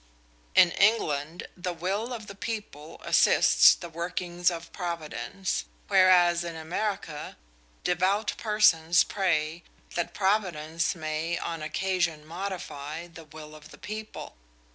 In 0.55 0.71
England 0.71 1.47
the 1.55 1.73
will 1.73 2.11
of 2.11 2.25
the 2.25 2.33
people 2.33 2.99
assists 3.03 3.75
the 3.75 3.87
workings 3.87 4.49
of 4.49 4.73
Providence, 4.73 5.65
whereas 5.89 6.43
in 6.43 6.55
America 6.55 7.37
devout 7.83 8.33
persons 8.37 9.03
pray 9.03 9.63
that 9.93 10.15
Providence 10.15 10.95
may 10.95 11.37
on 11.37 11.61
occasion 11.61 12.25
modify 12.25 13.05
the 13.09 13.25
will 13.25 13.53
of 13.53 13.69
the 13.69 13.77
people. 13.77 14.33